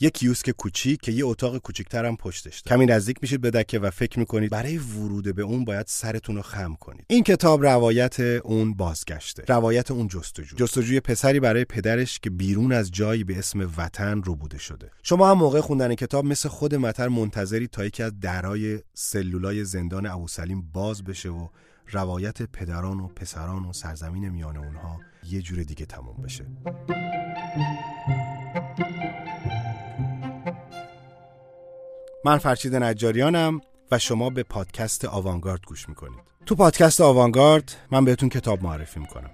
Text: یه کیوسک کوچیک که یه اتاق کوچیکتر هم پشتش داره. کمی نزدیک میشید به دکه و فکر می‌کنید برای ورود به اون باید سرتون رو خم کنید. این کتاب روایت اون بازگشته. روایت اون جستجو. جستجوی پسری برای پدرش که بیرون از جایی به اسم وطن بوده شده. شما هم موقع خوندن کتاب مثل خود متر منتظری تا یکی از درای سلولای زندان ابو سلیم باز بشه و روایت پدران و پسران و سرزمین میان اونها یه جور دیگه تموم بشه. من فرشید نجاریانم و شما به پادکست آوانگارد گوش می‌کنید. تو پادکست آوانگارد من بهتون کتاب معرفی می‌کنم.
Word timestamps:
یه 0.00 0.10
کیوسک 0.10 0.50
کوچیک 0.50 1.00
که 1.00 1.12
یه 1.12 1.26
اتاق 1.26 1.58
کوچیکتر 1.58 2.04
هم 2.04 2.16
پشتش 2.16 2.60
داره. 2.60 2.76
کمی 2.76 2.86
نزدیک 2.86 3.18
میشید 3.22 3.40
به 3.40 3.50
دکه 3.50 3.78
و 3.78 3.90
فکر 3.90 4.18
می‌کنید 4.18 4.50
برای 4.50 4.78
ورود 4.78 5.34
به 5.34 5.42
اون 5.42 5.64
باید 5.64 5.86
سرتون 5.86 6.36
رو 6.36 6.42
خم 6.42 6.74
کنید. 6.80 7.04
این 7.08 7.24
کتاب 7.24 7.64
روایت 7.64 8.20
اون 8.20 8.74
بازگشته. 8.74 9.44
روایت 9.48 9.90
اون 9.90 10.08
جستجو. 10.08 10.56
جستجوی 10.56 11.00
پسری 11.00 11.40
برای 11.40 11.64
پدرش 11.64 12.18
که 12.18 12.30
بیرون 12.30 12.72
از 12.72 12.90
جایی 12.90 13.24
به 13.24 13.38
اسم 13.38 13.70
وطن 13.76 14.20
بوده 14.20 14.58
شده. 14.58 14.90
شما 15.02 15.30
هم 15.30 15.38
موقع 15.38 15.60
خوندن 15.60 15.94
کتاب 15.94 16.24
مثل 16.24 16.48
خود 16.48 16.74
متر 16.74 17.08
منتظری 17.08 17.66
تا 17.66 17.84
یکی 17.84 18.02
از 18.02 18.20
درای 18.20 18.78
سلولای 18.94 19.64
زندان 19.64 20.06
ابو 20.06 20.28
سلیم 20.28 20.70
باز 20.72 21.04
بشه 21.04 21.28
و 21.28 21.48
روایت 21.90 22.42
پدران 22.42 23.00
و 23.00 23.08
پسران 23.08 23.64
و 23.64 23.72
سرزمین 23.72 24.28
میان 24.28 24.56
اونها 24.56 25.00
یه 25.30 25.42
جور 25.42 25.62
دیگه 25.62 25.86
تموم 25.86 26.22
بشه. 26.22 26.46
من 32.24 32.38
فرشید 32.38 32.74
نجاریانم 32.74 33.60
و 33.90 33.98
شما 33.98 34.30
به 34.30 34.42
پادکست 34.42 35.04
آوانگارد 35.04 35.60
گوش 35.66 35.88
می‌کنید. 35.88 36.20
تو 36.46 36.54
پادکست 36.54 37.00
آوانگارد 37.00 37.76
من 37.90 38.04
بهتون 38.04 38.28
کتاب 38.28 38.62
معرفی 38.62 39.00
می‌کنم. 39.00 39.30